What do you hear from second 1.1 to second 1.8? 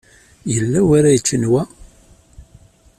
yeččen wa?